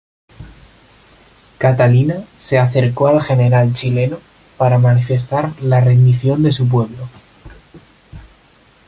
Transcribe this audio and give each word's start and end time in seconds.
Catalina 1.59 2.23
se 2.35 2.57
acercó 2.57 3.05
al 3.05 3.21
general 3.21 3.71
chileno 3.73 4.17
para 4.57 4.79
manifestar 4.79 5.51
la 5.61 5.79
rendición 5.79 6.41
de 6.41 6.51
su 6.51 6.67
pueblo. 6.67 7.07